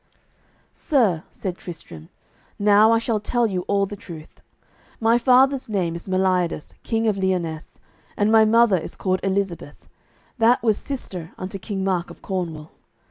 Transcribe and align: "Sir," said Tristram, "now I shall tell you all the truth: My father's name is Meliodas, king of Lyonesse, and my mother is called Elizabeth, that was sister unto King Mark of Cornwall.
"Sir," 0.73 1.25
said 1.29 1.59
Tristram, 1.59 2.09
"now 2.57 2.91
I 2.91 2.97
shall 2.97 3.19
tell 3.19 3.45
you 3.45 3.61
all 3.67 3.85
the 3.85 3.95
truth: 3.95 4.41
My 4.99 5.19
father's 5.19 5.69
name 5.69 5.93
is 5.93 6.09
Meliodas, 6.09 6.73
king 6.81 7.05
of 7.05 7.17
Lyonesse, 7.17 7.79
and 8.17 8.31
my 8.31 8.43
mother 8.43 8.79
is 8.79 8.95
called 8.95 9.19
Elizabeth, 9.21 9.87
that 10.39 10.63
was 10.63 10.79
sister 10.79 11.33
unto 11.37 11.59
King 11.59 11.83
Mark 11.83 12.09
of 12.09 12.23
Cornwall. 12.23 12.71